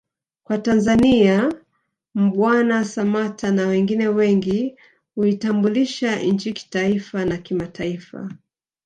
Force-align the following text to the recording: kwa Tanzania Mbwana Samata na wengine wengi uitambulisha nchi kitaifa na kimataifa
kwa 0.43 0.57
Tanzania 0.57 1.53
Mbwana 2.15 2.85
Samata 2.85 3.51
na 3.51 3.67
wengine 3.67 4.07
wengi 4.07 4.77
uitambulisha 5.15 6.19
nchi 6.19 6.53
kitaifa 6.53 7.25
na 7.25 7.37
kimataifa 7.37 8.29